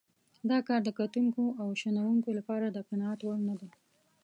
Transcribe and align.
دا 0.49 0.57
کار 0.67 0.81
د 0.85 0.89
کتونکو 0.99 1.43
او 1.61 1.67
شنونکو 1.81 2.29
لپاره 2.39 2.65
د 2.69 2.77
قناعت 2.89 3.19
وړ 3.23 3.37
نه 3.49 3.55
دی. 3.61 3.69